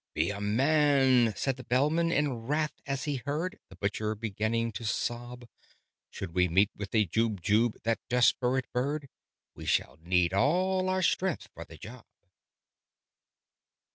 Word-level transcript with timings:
"Be 0.15 0.31
a 0.31 0.41
man!" 0.41 1.35
said 1.35 1.57
the 1.57 1.63
Bellman 1.63 2.11
in 2.11 2.33
wrath, 2.33 2.73
as 2.87 3.03
he 3.03 3.17
heard 3.17 3.59
The 3.69 3.75
Butcher 3.75 4.15
beginning 4.15 4.71
to 4.71 4.83
sob. 4.83 5.45
"Should 6.09 6.33
we 6.33 6.47
meet 6.47 6.71
with 6.75 6.95
a 6.95 7.05
Jubjub, 7.05 7.77
that 7.83 7.99
desperate 8.09 8.65
bird, 8.73 9.09
We 9.53 9.67
shall 9.67 9.99
need 10.01 10.33
all 10.33 10.89
our 10.89 11.03
strength 11.03 11.49
for 11.53 11.65
the 11.65 11.77
job!" 11.77 12.05